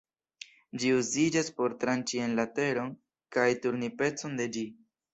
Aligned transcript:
Ĝi 0.83 0.89
uziĝas 1.01 1.51
por 1.59 1.77
tranĉi 1.85 2.23
en 2.31 2.35
la 2.41 2.49
teron 2.57 2.93
kaj 3.39 3.49
turni 3.67 3.95
pecon 4.03 4.39
de 4.43 4.53
ĝi. 4.59 4.69